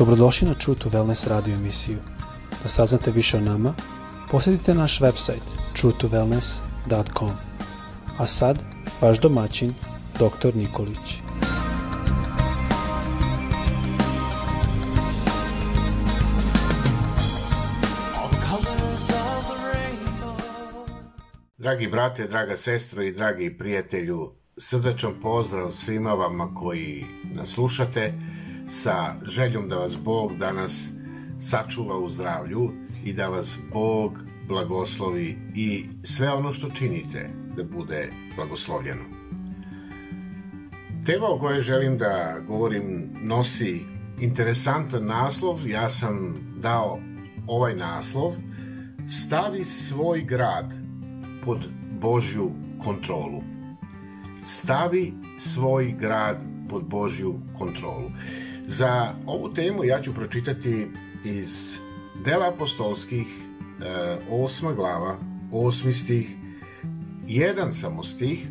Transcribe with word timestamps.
Dobrodošli 0.00 0.48
na 0.48 0.54
True 0.54 0.78
to 0.78 0.88
Wellness 0.88 1.28
radio 1.28 1.54
emisiju. 1.54 1.98
Da 2.62 2.68
saznate 2.68 3.10
više 3.10 3.36
o 3.36 3.40
nama, 3.40 3.74
posjetite 4.30 4.74
naš 4.74 5.00
website 5.00 5.44
truetowellness.com. 5.76 7.30
A 8.18 8.26
sad, 8.26 8.58
vaš 9.00 9.20
domaćin, 9.20 9.74
dr. 10.14 10.56
Nikolić. 10.56 11.20
Dragi 21.58 21.88
brate, 21.88 22.26
draga 22.26 22.56
sestro 22.56 23.02
i 23.02 23.12
dragi 23.12 23.58
prijatelju, 23.58 24.32
srdačan 24.56 25.12
pozdrav 25.22 25.70
svima 25.70 26.12
vama 26.12 26.54
koji 26.54 27.04
nas 27.34 27.48
slušate 27.48 28.12
sa 28.70 29.14
željom 29.26 29.68
da 29.68 29.76
vas 29.76 29.96
Bog 29.96 30.36
danas 30.36 30.90
sačuva 31.40 31.98
u 31.98 32.08
zdravlju 32.08 32.70
i 33.04 33.12
da 33.12 33.28
vas 33.28 33.58
Bog 33.72 34.18
blagoslovi 34.48 35.36
i 35.54 35.84
sve 36.02 36.32
ono 36.32 36.52
što 36.52 36.70
činite 36.70 37.30
da 37.56 37.64
bude 37.64 38.08
blagoslovljeno. 38.36 39.02
Tema 41.06 41.26
o 41.26 41.38
kojoj 41.38 41.60
želim 41.60 41.98
da 41.98 42.36
govorim 42.46 43.10
nosi 43.22 43.80
interesantan 44.20 45.04
naslov, 45.04 45.68
ja 45.68 45.90
sam 45.90 46.34
dao 46.56 47.00
ovaj 47.46 47.76
naslov 47.76 48.32
Stavi 49.08 49.64
svoj 49.64 50.22
grad 50.22 50.74
pod 51.44 51.68
Božju 52.00 52.50
kontrolu. 52.84 53.42
Stavi 54.42 55.12
svoj 55.38 55.94
grad 55.98 56.36
pod 56.68 56.84
Božju 56.84 57.40
kontrolu. 57.58 58.10
Za 58.70 59.14
ovu 59.26 59.54
temu 59.54 59.84
ja 59.84 60.00
ću 60.00 60.14
pročitati 60.14 60.86
iz 61.24 61.78
Dela 62.24 62.48
apostolskih, 62.54 63.26
e, 63.26 63.84
osma 64.30 64.72
glava, 64.72 65.16
osmi 65.52 65.94
stih, 65.94 66.36
jedan 67.26 67.74
samo 67.74 68.04
stih, 68.04 68.48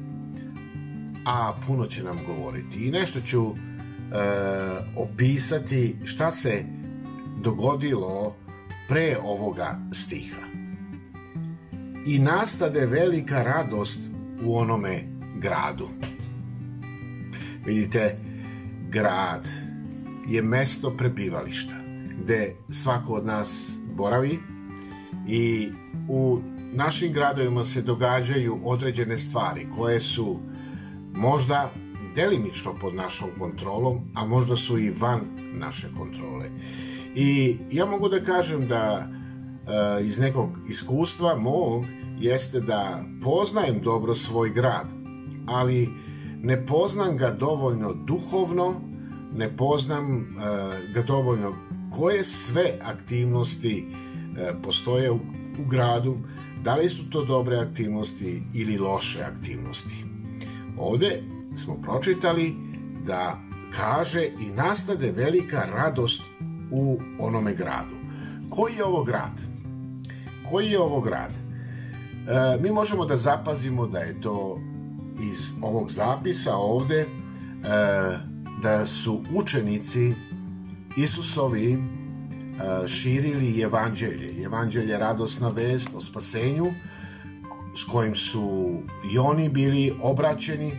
a 1.25 1.53
puno 1.67 1.85
će 1.85 2.03
nam 2.03 2.19
govoriti. 2.25 2.87
I 2.87 2.91
nešto 2.91 3.21
ću 3.21 3.45
e, 3.45 3.53
opisati 4.95 5.95
šta 6.05 6.31
se 6.31 6.63
dogodilo 7.41 8.35
pre 8.87 9.17
ovoga 9.23 9.79
stiha. 9.93 10.41
I 12.05 12.19
nastade 12.19 12.85
velika 12.85 13.43
radost 13.43 13.99
u 14.43 14.57
onome 14.57 15.03
gradu. 15.37 15.89
Vidite, 17.65 18.17
grad 18.89 19.68
je 20.29 20.41
mesto 20.41 20.91
prebivališta 20.97 21.75
gde 22.23 22.55
svako 22.69 23.13
od 23.13 23.25
nas 23.25 23.71
boravi 23.95 24.39
i 25.27 25.69
u 26.07 26.39
našim 26.73 27.13
gradovima 27.13 27.65
se 27.65 27.81
događaju 27.81 28.59
određene 28.63 29.17
stvari 29.17 29.67
koje 29.77 29.99
su 29.99 30.39
možda 31.15 31.71
delimično 32.15 32.71
pod 32.81 32.95
našom 32.95 33.29
kontrolom, 33.39 33.99
a 34.13 34.25
možda 34.25 34.55
su 34.55 34.79
i 34.79 34.93
van 34.99 35.21
naše 35.53 35.87
kontrole. 35.97 36.45
I 37.15 37.57
ja 37.71 37.85
mogu 37.85 38.09
da 38.09 38.23
kažem 38.23 38.67
da 38.67 39.07
e, 39.07 40.05
iz 40.05 40.19
nekog 40.19 40.49
iskustva 40.69 41.35
mog 41.35 41.85
jeste 42.19 42.59
da 42.59 43.03
poznajem 43.23 43.81
dobro 43.81 44.15
svoj 44.15 44.49
grad, 44.49 44.87
ali 45.47 45.89
ne 46.41 46.65
poznam 46.65 47.17
ga 47.17 47.31
dovoljno 47.31 47.93
duhovno, 47.93 48.88
ne 49.35 49.57
poznam 49.57 50.05
uh, 50.05 50.93
ga 50.93 51.01
dovoljno 51.01 51.53
koje 51.97 52.23
sve 52.23 52.79
aktivnosti 52.81 53.87
uh, 53.87 54.61
postoje 54.63 55.11
u, 55.11 55.19
u 55.59 55.69
gradu, 55.69 56.17
da 56.63 56.75
li 56.75 56.89
su 56.89 57.09
to 57.09 57.25
dobre 57.25 57.57
aktivnosti 57.57 58.43
ili 58.53 58.77
loše 58.77 59.23
aktivnosti. 59.23 60.05
Ovde 60.77 61.23
smo 61.55 61.81
pročitali 61.81 62.55
da 63.05 63.39
kaže 63.75 64.25
i 64.25 64.49
nastade 64.55 65.11
velika 65.11 65.63
radost 65.73 66.21
u 66.71 66.99
onome 67.19 67.53
gradu. 67.53 67.95
Koji 68.49 68.75
je 68.75 68.85
ovo 68.85 69.03
grad? 69.03 69.41
Koji 70.49 70.67
je 70.67 70.79
ovo 70.79 71.01
grad? 71.01 71.31
E, 71.31 72.61
mi 72.61 72.71
možemo 72.71 73.05
da 73.05 73.17
zapazimo 73.17 73.87
da 73.87 73.99
je 73.99 74.21
to 74.21 74.59
iz 75.33 75.51
ovog 75.61 75.91
zapisa 75.91 76.55
ovde 76.55 76.99
e, 76.99 77.07
da 78.61 78.87
su 78.87 79.21
učenici 79.33 80.13
Isusovi 80.97 81.73
e, 81.73 81.77
širili 82.87 83.61
evanđelje. 83.61 84.43
Evanđelje 84.45 84.97
radosna 84.97 85.47
vest 85.47 85.89
o 85.95 86.01
spasenju 86.01 86.65
s 87.75 87.83
kojim 87.83 88.15
su 88.15 88.73
i 89.13 89.17
oni 89.17 89.49
bili 89.49 89.93
obraćeni. 90.01 90.71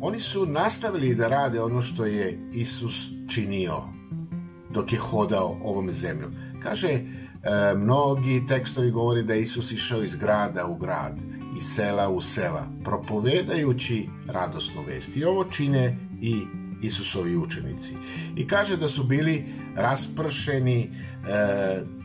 Oni 0.00 0.20
su 0.20 0.46
nastavili 0.46 1.14
da 1.14 1.28
rade 1.28 1.60
ono 1.60 1.82
što 1.82 2.04
je 2.04 2.48
Isus 2.52 3.08
činio 3.28 3.76
dok 4.70 4.92
je 4.92 4.98
hodao 4.98 5.58
ovom 5.64 5.92
zemljom. 5.92 6.32
Kaže, 6.62 6.88
e, 6.88 7.00
mnogi 7.76 8.46
tekstovi 8.48 8.90
govori 8.90 9.22
da 9.22 9.34
Isus 9.34 9.72
išao 9.72 10.02
iz 10.02 10.16
grada 10.16 10.66
u 10.66 10.76
grad 10.76 11.32
iz 11.56 11.64
sela 11.64 12.08
u 12.08 12.20
sela, 12.20 12.66
propovedajući 12.84 14.08
radosnu 14.26 14.82
vest. 14.88 15.16
I 15.16 15.24
ovo 15.24 15.44
čine 15.44 15.96
i 16.20 16.42
Isusovi 16.82 17.36
učenici. 17.36 17.94
I 18.36 18.46
kaže 18.46 18.76
da 18.76 18.88
su 18.88 19.04
bili 19.04 19.44
raspršeni 19.76 20.80
e, 20.80 20.88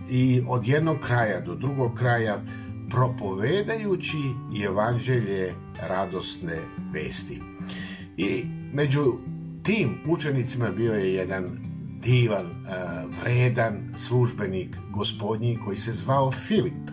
i 0.09 0.41
od 0.47 0.67
jednog 0.67 0.99
kraja 0.99 1.41
do 1.41 1.55
drugog 1.55 1.95
kraja 1.95 2.41
propovedajući 2.89 4.17
evanđelje 4.65 5.53
radosne 5.87 6.57
vesti. 6.93 7.41
I 8.17 8.45
među 8.73 9.13
tim 9.63 9.97
učenicima 10.07 10.71
bio 10.71 10.93
je 10.93 11.13
jedan 11.13 11.43
divan, 12.03 12.45
e, 12.45 12.51
vredan 13.21 13.93
službenik 13.97 14.77
gospodnji 14.89 15.57
koji 15.65 15.77
se 15.77 15.91
zvao 15.91 16.31
Filip. 16.31 16.89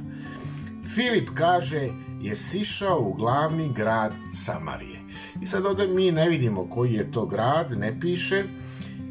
Filip 0.95 1.31
kaže 1.35 1.89
je 2.21 2.37
sišao 2.37 2.99
u 3.01 3.13
glavni 3.13 3.73
grad 3.73 4.13
Samarije. 4.35 4.94
I 5.43 5.47
sad 5.47 5.67
ovde 5.67 5.87
mi 5.87 6.13
ne 6.13 6.29
vidimo 6.29 6.69
koji 6.71 6.93
je 6.93 7.13
to 7.13 7.27
grad, 7.27 7.79
ne 7.79 8.01
piše. 8.01 8.45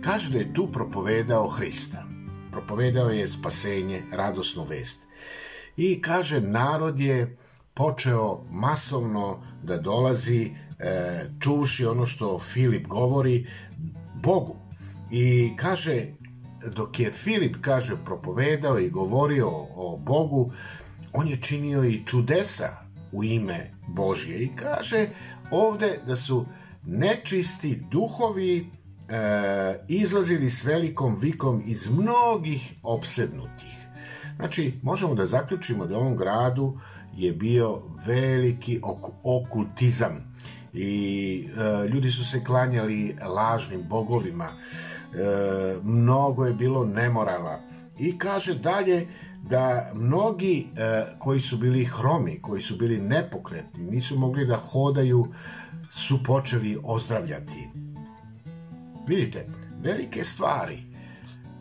Kaže 0.01 0.29
da 0.29 0.37
je 0.37 0.53
tu 0.53 0.71
propovedao 0.71 1.47
Hrista. 1.47 2.03
Propovedao 2.51 3.09
je 3.09 3.27
spasenje, 3.27 4.01
radosnu 4.11 4.63
vest. 4.63 5.07
I 5.77 6.01
kaže, 6.01 6.41
narod 6.41 6.99
je 6.99 7.37
počeo 7.73 8.43
masovno 8.51 9.43
da 9.63 9.77
dolazi, 9.77 10.51
e, 10.79 11.25
čuši 11.39 11.85
ono 11.85 12.05
što 12.05 12.39
Filip 12.39 12.87
govori, 12.87 13.47
Bogu. 14.23 14.55
I 15.11 15.53
kaže, 15.57 16.05
dok 16.75 16.99
je 16.99 17.11
Filip, 17.11 17.55
kaže, 17.61 17.95
propovedao 18.05 18.79
i 18.79 18.89
govorio 18.89 19.49
o 19.75 19.97
Bogu, 19.97 20.51
on 21.13 21.27
je 21.27 21.41
činio 21.41 21.83
i 21.83 22.03
čudesa 22.05 22.69
u 23.11 23.23
ime 23.23 23.71
Božje 23.87 24.43
i 24.43 24.49
kaže 24.55 25.07
ovde 25.51 25.99
da 26.07 26.15
su 26.15 26.45
nečisti 26.85 27.83
duhovi 27.91 28.57
e, 28.57 28.65
izlazili 29.87 30.49
s 30.49 30.65
velikom 30.65 31.17
vikom 31.19 31.63
iz 31.65 31.89
mnogih 31.89 32.73
opsednutih. 32.83 33.73
Znači, 34.35 34.73
možemo 34.81 35.15
da 35.15 35.25
zaključimo 35.25 35.85
da 35.85 35.97
u 35.97 36.01
ovom 36.01 36.17
gradu 36.17 36.79
je 37.15 37.31
bio 37.31 37.81
veliki 38.05 38.79
ok 38.83 39.09
okultizam 39.23 40.33
i 40.73 41.47
e, 41.57 41.87
ljudi 41.87 42.11
su 42.11 42.25
se 42.25 42.43
klanjali 42.43 43.15
lažnim 43.35 43.83
bogovima, 43.89 44.45
e, 44.45 44.55
mnogo 45.83 46.45
je 46.45 46.53
bilo 46.53 46.85
nemorala 46.85 47.59
i 47.99 48.17
kaže 48.17 48.55
dalje 48.55 49.07
da 49.49 49.91
mnogi 49.95 50.67
e, 50.75 51.03
koji 51.19 51.39
su 51.39 51.57
bili 51.57 51.85
hromi, 51.85 52.39
koji 52.41 52.61
su 52.61 52.77
bili 52.77 52.97
nepokretni, 52.97 53.83
nisu 53.83 54.17
mogli 54.19 54.45
da 54.45 54.55
hodaju, 54.55 55.27
su 55.91 56.23
počeli 56.23 56.77
ozdravljati. 56.83 57.69
Vidite, 59.07 59.47
velike 59.81 60.23
stvari 60.23 60.77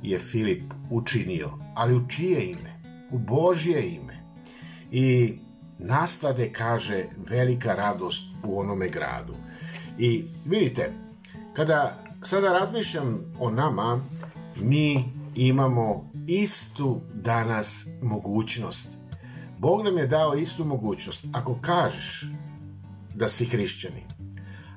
je 0.03 0.19
Filip 0.19 0.63
učinio, 0.91 1.51
ali 1.75 1.97
u 1.97 2.09
čije 2.09 2.51
ime? 2.51 2.83
U 3.11 3.19
Božje 3.19 3.95
ime. 3.95 4.17
I 4.91 5.35
nastade, 5.79 6.53
kaže, 6.53 7.05
velika 7.31 7.75
radost 7.75 8.23
u 8.45 8.61
onome 8.61 8.89
gradu. 8.89 9.35
I 9.99 10.25
vidite, 10.47 10.93
kada 11.53 12.05
sada 12.23 12.53
razmišljam 12.53 13.19
o 13.39 13.51
nama, 13.51 14.01
mi 14.61 15.05
imamo 15.35 16.11
istu 16.27 17.01
danas 17.15 17.87
mogućnost. 18.03 18.89
Bog 19.59 19.85
nam 19.85 19.99
je 19.99 20.07
dao 20.07 20.35
istu 20.35 20.65
mogućnost. 20.65 21.27
Ako 21.33 21.59
kažeš 21.61 22.27
da 23.15 23.29
si 23.29 23.45
hrišćanin, 23.45 24.05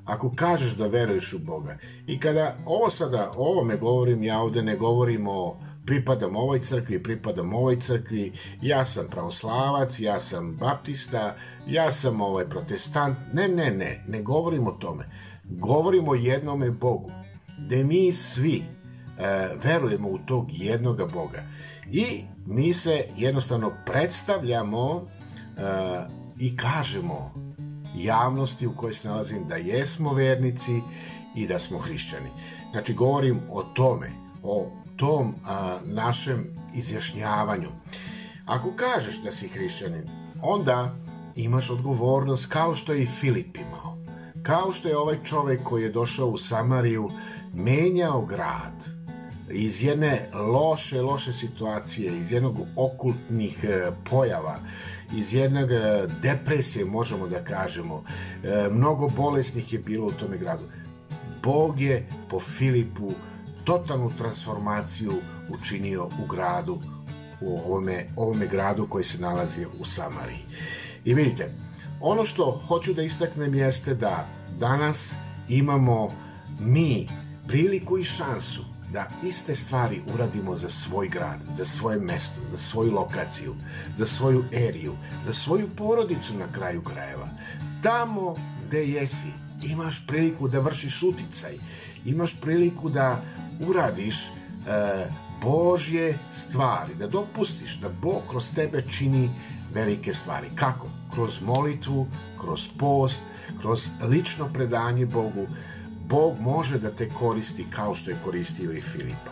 ako 0.05 0.31
kažeš 0.35 0.75
da 0.75 0.87
veruješ 0.87 1.33
u 1.33 1.39
Boga 1.39 1.77
i 2.07 2.19
kada 2.19 2.57
ovo 2.65 2.89
sada, 2.89 3.31
o 3.35 3.51
ovome 3.51 3.77
govorim, 3.77 4.23
ja 4.23 4.39
ovde 4.39 4.61
ne 4.61 4.77
govorim 4.77 5.27
o 5.27 5.57
pripadam 5.85 6.35
ovoj 6.35 6.59
crkvi, 6.59 7.03
pripadam 7.03 7.53
ovoj 7.53 7.79
crkvi, 7.79 8.33
ja 8.61 8.85
sam 8.85 9.05
pravoslavac, 9.11 9.99
ja 9.99 10.19
sam 10.19 10.55
baptista, 10.59 11.35
ja 11.67 11.91
sam 11.91 12.21
ovaj 12.21 12.49
protestant. 12.49 13.17
Ne, 13.33 13.47
ne, 13.47 13.71
ne, 13.71 14.03
ne 14.07 14.21
govorim 14.21 14.67
o 14.67 14.71
tome. 14.71 15.09
Govorimo 15.43 16.11
o 16.11 16.15
jednome 16.15 16.71
Bogu, 16.71 17.11
gde 17.65 17.83
mi 17.83 18.11
svi 18.11 18.63
verujemo 19.63 20.09
u 20.09 20.17
tog 20.17 20.47
jednoga 20.49 21.05
Boga. 21.05 21.43
I 21.91 22.23
mi 22.45 22.73
se 22.73 23.05
jednostavno 23.17 23.71
predstavljamo 23.85 25.07
e, 25.57 25.61
i 26.39 26.57
kažemo 26.57 27.33
javnosti 27.97 28.67
u 28.67 28.75
kojoj 28.75 28.93
se 28.93 29.07
nalazim 29.07 29.47
da 29.47 29.55
jesmo 29.55 30.13
vernici 30.13 30.81
i 31.35 31.47
da 31.47 31.59
smo 31.59 31.79
hrišćani. 31.79 32.29
Znači, 32.71 32.93
govorim 32.93 33.39
o 33.51 33.63
tome, 33.63 34.11
o 34.43 34.71
tom 34.97 35.35
našem 35.85 36.45
izjašnjavanju. 36.75 37.69
Ako 38.45 38.75
kažeš 38.75 39.23
da 39.23 39.31
si 39.31 39.47
hrišćanin, 39.47 40.09
onda 40.41 40.95
imaš 41.35 41.69
odgovornost 41.69 42.45
kao 42.45 42.75
što 42.75 42.93
je 42.93 43.03
i 43.03 43.07
Filip 43.07 43.57
imao. 43.57 43.97
Kao 44.43 44.73
što 44.73 44.87
je 44.87 44.97
ovaj 44.97 45.23
čovek 45.23 45.63
koji 45.63 45.83
je 45.83 45.91
došao 45.91 46.27
u 46.27 46.37
Samariju 46.37 47.09
menjao 47.53 48.25
grad 48.25 48.94
iz 49.49 49.83
jedne 49.83 50.29
loše, 50.33 51.01
loše 51.01 51.33
situacije, 51.33 52.17
iz 52.17 52.31
jednog 52.31 52.57
okultnih 52.75 53.63
e, 53.63 53.91
pojava, 54.09 54.59
iz 55.15 55.33
jednog 55.33 55.71
e, 55.71 56.07
depresije, 56.21 56.85
možemo 56.85 57.27
da 57.27 57.43
kažemo. 57.43 58.03
E, 58.43 58.69
mnogo 58.71 59.09
bolesnih 59.09 59.73
je 59.73 59.79
bilo 59.79 60.07
u 60.07 60.11
tome 60.11 60.37
gradu. 60.37 60.63
Bog 61.43 61.81
je 61.81 62.07
po 62.29 62.39
Filipu 62.39 63.11
totalnu 63.63 64.11
transformaciju 64.17 65.13
učinio 65.49 66.05
u 66.05 66.27
gradu, 66.27 66.79
u 67.41 67.57
ovome, 67.57 68.05
ovome 68.15 68.47
gradu 68.47 68.87
koji 68.89 69.03
se 69.03 69.21
nalazi 69.21 69.65
u 69.79 69.85
Samariji. 69.85 70.45
I 71.05 71.13
vidite, 71.13 71.51
ono 72.01 72.25
što 72.25 72.61
hoću 72.67 72.93
da 72.93 73.01
istaknem 73.01 73.55
jeste 73.55 73.95
da 73.95 74.27
danas 74.59 75.13
imamo 75.49 76.11
mi 76.59 77.07
priliku 77.47 77.97
i 77.97 78.03
šansu 78.03 78.74
da 78.95 79.07
iste 79.23 79.55
stvari 79.55 80.01
uradimo 80.13 80.55
za 80.55 80.69
svoj 80.69 81.07
grad, 81.09 81.39
za 81.51 81.65
svoje 81.65 81.99
mesto, 81.99 82.41
za 82.51 82.57
svoju 82.57 82.91
lokaciju, 82.91 83.55
za 83.95 84.05
svoju 84.05 84.43
eriju, 84.51 84.93
za 85.25 85.33
svoju 85.33 85.69
porodicu 85.75 86.33
na 86.39 86.47
kraju 86.51 86.83
krajeva. 86.83 87.27
Tamo 87.83 88.35
gde 88.67 88.85
jesi, 88.85 89.33
imaš 89.63 90.07
priliku 90.07 90.47
da 90.47 90.59
vršiš 90.59 91.03
uticaj, 91.03 91.57
imaš 92.05 92.41
priliku 92.41 92.89
da 92.89 93.21
uradiš 93.67 94.15
e, 94.23 94.29
Božje 95.41 96.17
stvari, 96.31 96.95
da 96.95 97.07
dopustiš 97.07 97.79
da 97.79 97.89
Bog 97.89 98.21
kroz 98.29 98.53
tebe 98.55 98.83
čini 98.89 99.29
velike 99.73 100.13
stvari. 100.13 100.47
Kako? 100.55 100.87
Kroz 101.13 101.41
molitvu, 101.41 102.07
kroz 102.41 102.67
post, 102.79 103.21
kroz 103.61 103.87
lično 104.07 104.47
predanje 104.53 105.05
Bogu, 105.05 105.47
Bog 106.09 106.39
može 106.39 106.79
da 106.79 106.91
te 106.91 107.09
koristi 107.09 107.65
kao 107.69 107.95
što 107.95 108.11
je 108.11 108.17
koristio 108.23 108.71
i 108.71 108.81
Filipa. 108.81 109.31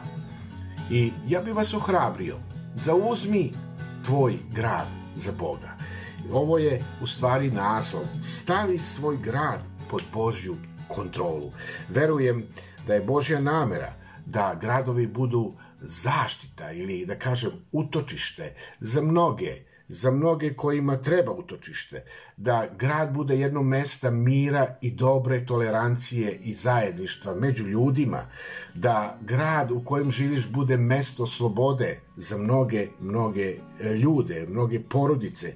I 0.91 1.11
ja 1.27 1.41
bih 1.41 1.53
vas 1.53 1.73
ohrabrio, 1.73 2.37
zauzmi 2.75 3.53
tvoj 4.05 4.37
grad 4.51 4.87
za 5.15 5.31
Boga. 5.39 5.77
Ovo 6.31 6.57
je 6.57 6.83
u 7.01 7.07
stvari 7.07 7.51
naslov. 7.51 8.03
Stavi 8.21 8.77
svoj 8.77 9.17
grad 9.17 9.59
pod 9.89 10.03
Božju 10.13 10.55
kontrolu. 10.87 11.51
Verujem 11.89 12.45
da 12.87 12.93
je 12.93 13.01
Božja 13.01 13.39
namera 13.39 13.93
da 14.25 14.57
gradovi 14.61 15.07
budu 15.07 15.53
zaštita 15.81 16.71
ili 16.71 17.05
da 17.05 17.19
kažem 17.19 17.51
utočište 17.71 18.55
za 18.79 19.01
mnoge 19.01 19.72
za 19.93 20.11
mnoge 20.11 20.53
kojima 20.53 20.97
treba 20.97 21.31
utočište, 21.31 22.03
da 22.37 22.67
grad 22.77 23.13
bude 23.13 23.39
jedno 23.39 23.63
mesta 23.63 24.09
mira 24.09 24.77
i 24.81 24.91
dobre 24.91 25.45
tolerancije 25.45 26.39
i 26.43 26.53
zajedništva 26.53 27.35
među 27.35 27.67
ljudima, 27.67 28.25
da 28.73 29.17
grad 29.21 29.71
u 29.71 29.83
kojem 29.85 30.11
živiš 30.11 30.49
bude 30.49 30.77
mesto 30.77 31.27
slobode 31.27 31.99
za 32.15 32.37
mnoge, 32.37 32.87
mnoge 32.99 33.55
e, 33.81 33.93
ljude, 33.93 34.45
mnoge 34.49 34.79
porodice, 34.79 35.53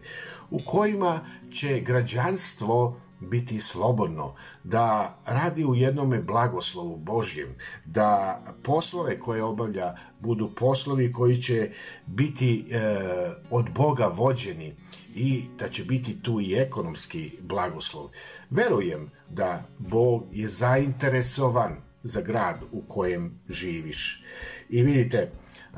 u 0.52 0.60
kojima 0.66 1.20
će 1.52 1.80
građanstvo 1.80 3.00
biti 3.20 3.60
slobodno, 3.60 4.36
da 4.64 5.18
radi 5.26 5.66
u 5.66 5.76
jednome 5.76 6.22
blagoslovu 6.22 6.98
Božjem, 6.98 7.56
da 7.86 8.42
poslove 8.64 9.20
koje 9.20 9.44
obavlja 9.44 9.96
budu 10.20 10.50
poslovi 10.56 11.14
koji 11.14 11.38
će 11.38 11.70
biti 12.06 12.66
e, 12.72 12.80
od 13.50 13.70
Boga 13.76 14.06
vođeni 14.06 14.76
i 15.16 15.44
da 15.60 15.70
će 15.70 15.84
biti 15.84 16.22
tu 16.22 16.42
i 16.42 16.54
ekonomski 16.54 17.32
blagoslov. 17.42 18.10
Verujem 18.50 19.12
da 19.30 19.64
Bog 19.78 20.24
je 20.32 20.48
zainteresovan 20.48 21.76
za 22.04 22.22
grad 22.22 22.60
u 22.72 22.82
kojem 22.88 23.40
živiš. 23.50 24.24
I 24.70 24.84
vidite, 24.84 25.32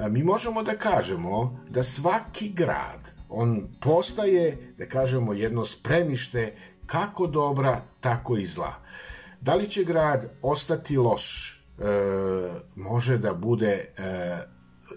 mi 0.09 0.23
možemo 0.23 0.63
da 0.63 0.77
kažemo 0.77 1.65
da 1.69 1.83
svaki 1.83 2.49
grad, 2.49 3.19
on 3.29 3.67
postaje, 3.81 4.73
da 4.77 4.85
kažemo, 4.85 5.33
jedno 5.33 5.65
spremište 5.65 6.55
kako 6.91 7.27
dobra, 7.27 7.81
tako 7.99 8.37
i 8.37 8.45
zla. 8.45 8.73
Da 9.41 9.55
li 9.55 9.69
će 9.69 9.83
grad 9.83 10.31
ostati 10.41 10.97
loš? 10.97 11.55
E, 11.79 11.83
može 12.75 13.17
da 13.17 13.33
bude 13.33 13.71
e, 13.71 14.39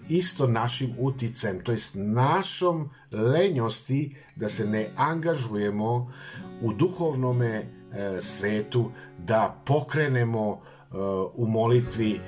isto 0.09 0.47
našim 0.47 0.95
uticajem, 0.99 1.63
to 1.63 1.71
jest 1.71 1.95
našom 1.97 2.89
lenjosti 3.11 4.15
da 4.35 4.49
se 4.49 4.65
ne 4.65 4.89
angažujemo 4.95 6.13
u 6.61 6.73
duhovnome 6.73 7.49
e, 7.55 8.21
svetu, 8.21 8.91
da 9.17 9.61
pokrenemo 9.65 10.61
e, 10.61 10.95
u 11.35 11.47
molitvi 11.47 12.13
e, 12.13 12.19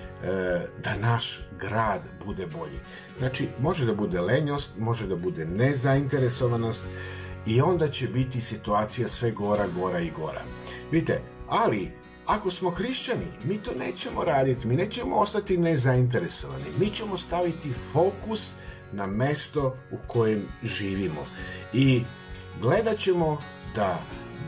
da 0.84 0.96
naš 1.02 1.50
grad 1.60 2.02
bude 2.26 2.48
bolji. 2.48 2.80
Znači, 3.20 3.48
može 3.60 3.86
da 3.86 3.94
bude 3.96 4.22
lenjost, 4.22 4.78
može 4.80 5.08
da 5.08 5.16
bude 5.16 5.46
nezainteresovanost, 5.46 6.88
i 7.46 7.62
onda 7.62 7.90
će 7.90 8.08
biti 8.08 8.42
situacija 8.42 9.08
sve 9.08 9.32
gora, 9.32 9.68
gora 9.68 10.00
i 10.00 10.12
gora. 10.12 10.42
Vidite, 10.92 11.22
ali 11.48 11.92
ako 12.26 12.52
smo 12.52 12.70
hrišćani, 12.70 13.26
mi 13.44 13.58
to 13.58 13.72
nećemo 13.80 14.24
raditi, 14.24 14.68
mi 14.68 14.76
nećemo 14.76 15.16
ostati 15.16 15.58
nezainteresovani, 15.58 16.66
mi 16.80 16.90
ćemo 16.90 17.18
staviti 17.18 17.74
fokus 17.74 18.52
na 18.92 19.08
mesto 19.08 19.76
u 19.92 19.98
kojem 20.08 20.42
živimo 20.64 21.26
i 21.74 22.04
gledat 22.62 22.98
ćemo 22.98 23.38
da 23.76 24.00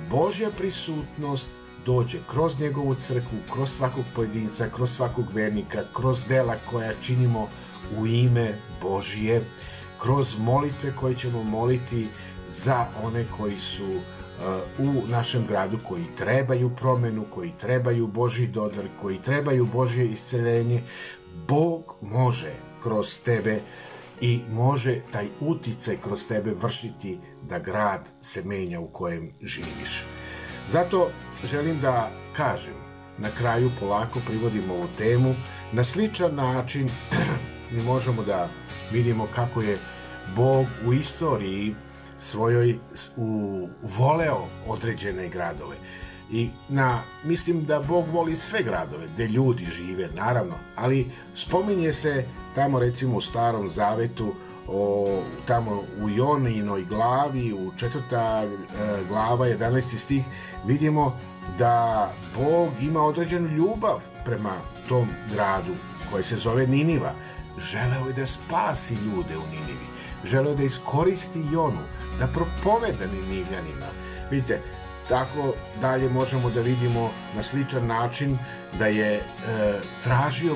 Božja 0.10 0.50
prisutnost 0.58 1.50
dođe 1.86 2.18
kroz 2.30 2.60
njegovu 2.60 2.96
crkvu, 2.96 3.38
kroz 3.54 3.70
svakog 3.70 4.04
pojedinca, 4.16 4.70
kroz 4.76 4.90
svakog 4.92 5.26
vernika, 5.34 5.84
kroz 5.94 6.26
dela 6.28 6.56
koja 6.70 6.94
činimo 7.02 7.50
u 7.98 8.08
ime 8.08 8.62
Božije, 8.82 9.44
kroz 10.02 10.40
molitve 10.40 10.96
koje 10.96 11.16
ćemo 11.16 11.44
moliti 11.44 12.08
za 12.48 12.86
one 13.04 13.26
koji 13.38 13.60
su 13.60 13.92
uh, 13.92 14.88
u 14.88 15.08
našem 15.08 15.48
gradu 15.48 15.80
koji 15.88 16.06
trebaju 16.18 16.76
promenu, 16.76 17.26
koji 17.30 17.52
trebaju 17.60 18.08
Boži 18.08 18.48
dodar, 18.48 18.88
koji 19.02 19.18
trebaju 19.18 19.66
Božje 19.66 20.06
isceljenje, 20.06 20.84
Bog 21.48 21.96
može 22.02 22.54
kroz 22.84 23.24
tebe 23.24 23.60
i 24.22 24.40
može 24.52 25.00
taj 25.12 25.28
uticaj 25.40 25.98
kroz 26.04 26.28
tebe 26.28 26.54
vršiti 26.62 27.20
da 27.50 27.60
grad 27.60 28.10
se 28.22 28.44
menja 28.46 28.80
u 28.80 28.88
kojem 28.88 29.32
živiš. 29.42 30.06
Zato 30.68 31.12
želim 31.44 31.82
da 31.82 32.12
kažem, 32.36 32.74
na 33.18 33.30
kraju 33.32 33.72
polako 33.80 34.20
privodimo 34.28 34.74
ovu 34.74 34.88
temu, 34.98 35.36
na 35.72 35.84
sličan 35.84 36.36
način 36.36 36.90
mi 37.72 37.84
možemo 37.84 38.24
da 38.24 38.50
vidimo 38.92 39.28
kako 39.36 39.62
je 39.62 39.76
Bog 40.36 40.66
u 40.88 40.94
istoriji 40.94 41.76
svojoj 42.18 42.80
u, 43.18 43.68
voleo 43.82 44.48
određene 44.68 45.30
gradove. 45.30 45.76
I 46.32 46.50
na, 46.70 47.02
mislim 47.24 47.66
da 47.66 47.80
Bog 47.80 48.06
voli 48.08 48.36
sve 48.36 48.64
gradove, 48.64 49.08
gde 49.14 49.28
ljudi 49.28 49.66
žive, 49.66 50.10
naravno, 50.16 50.54
ali 50.76 51.12
spominje 51.36 51.94
se 51.94 52.26
tamo 52.56 52.80
recimo 52.80 53.18
u 53.18 53.22
Starom 53.22 53.70
Zavetu, 53.70 54.34
o, 54.68 55.22
tamo 55.46 55.84
u 56.02 56.10
Joninoj 56.10 56.84
glavi, 56.84 57.54
u 57.54 57.72
četvrta 57.78 58.44
e, 58.44 58.50
glava, 59.08 59.48
11. 59.48 59.98
stih, 59.98 60.24
vidimo 60.66 61.20
da 61.60 62.12
Bog 62.36 62.70
ima 62.82 63.02
određenu 63.02 63.48
ljubav 63.48 64.02
prema 64.26 64.54
tom 64.90 65.08
gradu 65.34 65.74
koji 66.12 66.24
se 66.24 66.36
zove 66.36 66.68
Niniva. 66.68 67.14
Želeo 67.58 68.08
je 68.08 68.14
da 68.14 68.26
spasi 68.26 68.94
ljude 68.94 69.38
u 69.38 69.48
Ninivi. 69.52 69.97
Želeo 70.24 70.56
da 70.56 70.64
iskoristi 70.64 71.40
Jonu, 71.52 71.82
da 72.20 72.28
propoveda 72.28 73.06
Ninivljanima. 73.14 73.88
Vidite, 74.32 74.62
tako 75.10 75.54
dalje 75.82 76.10
možemo 76.10 76.50
da 76.50 76.62
vidimo 76.62 77.12
na 77.36 77.44
sličan 77.44 77.88
način 77.88 78.38
da 78.80 78.88
je 78.88 79.16
e, 79.16 79.22
tražio 80.04 80.56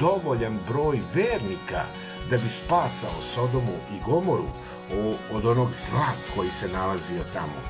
dovoljan 0.00 0.58
broj 0.68 1.00
vernika 1.14 1.84
da 2.30 2.38
bi 2.38 2.48
spasao 2.48 3.22
Sodomu 3.22 3.74
i 3.92 4.00
Gomoru 4.04 4.46
od 5.32 5.46
onog 5.46 5.72
zla 5.72 6.08
koji 6.36 6.50
se 6.50 6.68
nalazio 6.68 7.22
tamo. 7.32 7.62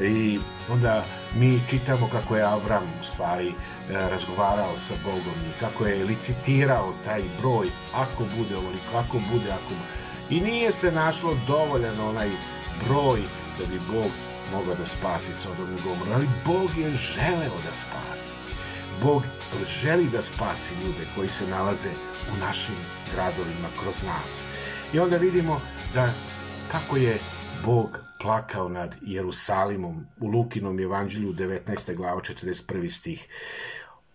I 0.00 0.40
onda 0.70 1.04
mi 1.34 1.60
čitamo 1.68 2.08
kako 2.08 2.36
je 2.36 2.42
Avram 2.42 2.84
u 3.00 3.04
stvari 3.04 3.48
e, 3.48 3.52
razgovarao 4.10 4.76
sa 4.76 4.94
Bogom 5.04 5.38
i 5.48 5.60
kako 5.60 5.86
je 5.86 6.04
licitirao 6.04 6.92
taj 7.04 7.22
broj 7.40 7.68
ako 7.94 8.24
bude 8.36 8.56
ovoliko, 8.56 8.96
ako 8.96 9.18
bude, 9.32 9.52
ako 9.52 9.74
I 10.32 10.40
nije 10.40 10.72
se 10.72 10.92
našlo 10.92 11.36
dovoljan 11.46 12.00
onaj 12.00 12.30
broj 12.88 13.20
da 13.58 13.66
bi 13.66 13.80
Bog 13.92 14.10
mogao 14.52 14.74
da 14.74 14.86
spasi 14.86 15.34
Sodom 15.34 15.76
i 15.78 15.82
Gomoru, 15.82 16.12
ali 16.14 16.26
Bog 16.46 16.78
je 16.78 16.90
želeo 16.90 17.56
da 17.66 17.74
spasi. 17.74 18.32
Bog 19.02 19.22
želi 19.66 20.08
da 20.08 20.22
spasi 20.22 20.74
ljude 20.74 21.06
koji 21.14 21.28
se 21.28 21.46
nalaze 21.46 21.88
u 22.34 22.36
našim 22.40 22.74
gradovima 23.14 23.68
kroz 23.80 24.02
nas. 24.02 24.44
I 24.92 24.98
onda 24.98 25.16
vidimo 25.16 25.60
da 25.94 26.12
kako 26.70 26.96
je 26.96 27.18
Bog 27.64 28.00
plakao 28.20 28.68
nad 28.68 28.96
Jerusalimom 29.02 30.06
u 30.20 30.26
Lukinom 30.26 30.80
evanđelju 30.80 31.32
19. 31.32 31.96
glava 31.96 32.20
41. 32.20 32.90
stih. 32.90 33.28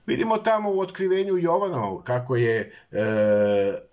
Vidimo 0.07 0.37
tamo 0.37 0.71
u 0.71 0.79
otkrivenju 0.79 1.37
Jovana 1.37 2.03
kako 2.03 2.35
je 2.35 2.73
e, 2.91 3.05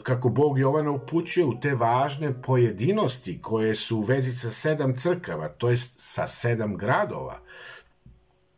kako 0.03 0.29
Bog 0.29 0.59
Jovana 0.59 0.91
upućuje 0.91 1.47
u 1.47 1.61
te 1.61 1.75
važne 1.75 2.43
pojedinosti 2.43 3.43
koje 3.43 3.75
su 3.75 3.99
u 3.99 4.03
vezi 4.03 4.33
sa 4.33 4.51
sedam 4.51 4.97
crkava, 4.97 5.49
to 5.49 5.71
jest 5.71 5.95
sa 5.99 6.29
sedam 6.29 6.77
gradova. 6.77 7.39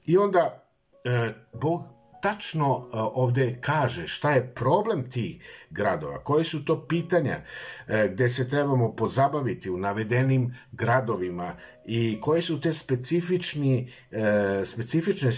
I 0.06 0.18
onda 0.18 0.64
e, 1.04 1.32
Bog 1.52 1.95
tačno 2.26 2.78
e, 2.78 2.98
ovde 2.98 3.58
kaže 3.60 4.08
šta 4.08 4.30
je 4.32 4.54
problem 4.54 5.10
tih 5.10 5.36
gradova, 5.70 6.18
koje 6.18 6.44
su 6.44 6.64
to 6.64 6.86
pitanja 6.88 7.36
e, 7.88 8.08
gde 8.12 8.28
se 8.28 8.48
trebamo 8.48 8.92
pozabaviti 8.92 9.70
u 9.70 9.78
navedenim 9.78 10.54
gradovima 10.72 11.54
i 11.84 12.18
koje 12.20 12.42
su 12.42 12.60
te 12.60 12.72
specifični, 12.72 13.92
e, 14.10 14.62
specifične 14.66 15.30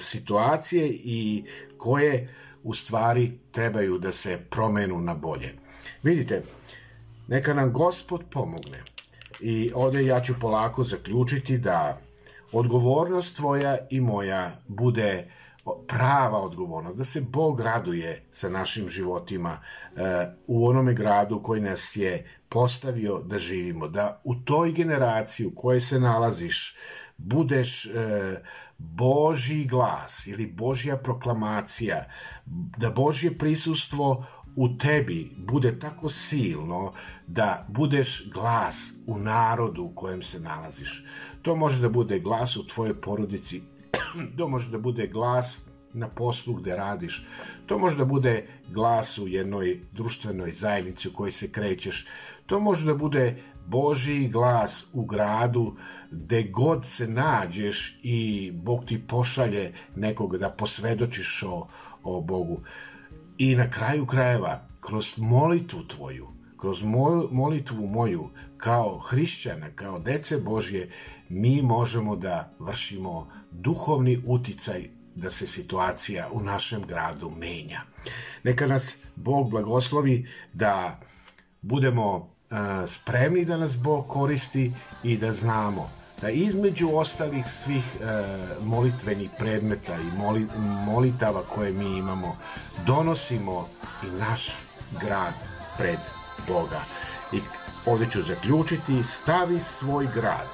situacije 0.00 0.88
i 0.90 1.44
koje 1.76 2.34
u 2.62 2.74
stvari 2.74 3.38
trebaju 3.52 3.98
da 3.98 4.12
se 4.12 4.38
promenu 4.50 5.00
na 5.00 5.14
bolje. 5.14 5.54
Vidite, 6.02 6.42
neka 7.28 7.54
nam 7.54 7.72
gospod 7.72 8.24
pomogne 8.30 8.82
i 9.40 9.70
ovde 9.74 10.06
ja 10.06 10.20
ću 10.20 10.34
polako 10.40 10.84
zaključiti 10.84 11.58
da 11.58 12.00
odgovornost 12.52 13.36
tvoja 13.36 13.78
i 13.90 14.00
moja 14.00 14.52
bude 14.68 15.37
prava 15.88 16.38
odgovornost, 16.38 16.98
da 16.98 17.04
se 17.04 17.20
Bog 17.20 17.60
raduje 17.60 18.24
sa 18.30 18.48
našim 18.48 18.88
životima 18.88 19.58
e, 19.60 20.00
u 20.46 20.66
onome 20.68 20.94
gradu 20.94 21.42
koji 21.42 21.60
nas 21.60 21.96
je 21.96 22.30
postavio 22.48 23.18
da 23.18 23.38
živimo, 23.38 23.88
da 23.88 24.20
u 24.24 24.34
toj 24.34 24.72
generaciji 24.72 25.46
u 25.46 25.54
kojoj 25.54 25.80
se 25.80 26.00
nalaziš 26.00 26.76
budeš 27.16 27.86
e, 27.86 27.90
Božji 28.78 29.64
glas 29.64 30.26
ili 30.26 30.46
Božja 30.46 30.96
proklamacija, 30.96 32.04
da 32.76 32.90
Božje 32.90 33.38
prisustvo 33.38 34.26
u 34.56 34.78
tebi 34.78 35.34
bude 35.36 35.78
tako 35.78 36.08
silno 36.08 36.92
da 37.26 37.66
budeš 37.68 38.30
glas 38.32 38.92
u 39.06 39.18
narodu 39.18 39.82
u 39.82 39.94
kojem 39.94 40.22
se 40.22 40.40
nalaziš. 40.40 41.04
To 41.42 41.56
može 41.56 41.80
da 41.80 41.88
bude 41.88 42.18
glas 42.18 42.56
u 42.56 42.66
tvojoj 42.66 43.00
porodici 43.00 43.62
to 44.36 44.48
može 44.48 44.70
da 44.70 44.78
bude 44.78 45.06
glas 45.06 45.60
na 45.92 46.08
poslu 46.08 46.54
gde 46.54 46.76
radiš, 46.76 47.26
to 47.66 47.78
može 47.78 47.98
da 47.98 48.04
bude 48.04 48.46
glas 48.68 49.18
u 49.18 49.28
jednoj 49.28 49.80
društvenoj 49.92 50.52
zajednici 50.52 51.08
u 51.08 51.12
kojoj 51.12 51.32
se 51.32 51.52
krećeš, 51.52 52.06
to 52.46 52.60
može 52.60 52.86
da 52.86 52.94
bude 52.94 53.42
Božiji 53.66 54.28
glas 54.28 54.86
u 54.92 55.04
gradu 55.04 55.76
gde 56.10 56.42
god 56.42 56.86
se 56.86 57.08
nađeš 57.08 57.98
i 58.02 58.50
Bog 58.54 58.84
ti 58.84 59.06
pošalje 59.06 59.72
nekog 59.96 60.38
da 60.38 60.50
posvedočiš 60.50 61.42
o, 61.42 61.66
o 62.02 62.20
Bogu. 62.20 62.60
I 63.38 63.54
na 63.54 63.70
kraju 63.70 64.06
krajeva, 64.06 64.68
kroz 64.80 65.18
molitvu 65.18 65.84
tvoju, 65.84 66.28
kroz 66.60 66.82
molitvu 67.30 67.86
moju, 67.86 68.30
kao 68.56 68.98
hrišćana, 68.98 69.66
kao 69.74 69.98
dece 69.98 70.36
Božje, 70.36 70.90
mi 71.28 71.62
možemo 71.62 72.16
da 72.16 72.52
vršimo 72.58 73.28
duhovni 73.50 74.22
uticaj 74.26 74.88
da 75.14 75.30
se 75.30 75.46
situacija 75.46 76.28
u 76.32 76.40
našem 76.40 76.82
gradu 76.88 77.30
menja. 77.30 77.80
Neka 78.42 78.66
nas 78.66 78.96
Bog 79.16 79.50
blagoslovi 79.50 80.28
da 80.52 81.00
budemo 81.62 82.16
uh, 82.16 82.58
spremni 82.86 83.44
da 83.44 83.56
nas 83.56 83.78
Bog 83.78 84.08
koristi 84.08 84.72
i 85.02 85.16
da 85.16 85.32
znamo 85.32 85.90
da 86.20 86.30
između 86.30 86.88
ostalih 86.92 87.46
svih 87.46 87.84
uh, 88.00 88.66
molitvenih 88.66 89.30
predmeta 89.38 89.96
i 89.96 90.18
moli, 90.18 90.46
molitava 90.86 91.42
koje 91.42 91.72
mi 91.72 91.98
imamo 91.98 92.36
donosimo 92.86 93.68
i 94.06 94.20
naš 94.20 94.48
grad 95.00 95.34
pred 95.78 95.98
Boga. 96.48 96.80
I 97.32 97.40
ovde 97.86 98.10
ću 98.10 98.22
zaključiti, 98.22 99.02
stavi 99.02 99.60
svoj 99.60 100.08
grad 100.14 100.48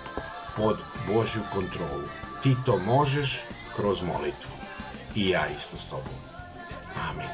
pod 0.56 0.78
Božju 1.06 1.42
kontrolu. 1.52 2.08
Ti 2.42 2.56
to 2.66 2.78
možeš 2.78 3.40
kroz 3.76 4.02
molitvu. 4.02 4.52
I 5.14 5.28
ja 5.28 5.48
isto 5.56 5.76
s 5.76 5.88
tobom. 5.90 6.14
Amin. 7.10 7.28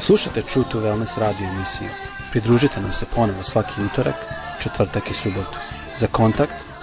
Slušajte 0.00 0.42
True 0.42 0.64
to 0.70 0.80
Wellness 0.80 1.18
radio 1.18 1.48
emisiju. 1.48 1.88
Pridružite 2.30 2.80
nam 2.80 2.92
se 2.92 3.06
ponovo 3.14 3.44
svaki 3.44 3.82
utorak, 3.82 4.14
četvrtak 4.62 5.10
i 5.10 5.14
subotu. 5.14 5.58
Za 5.96 6.06
kontakt 6.06 6.52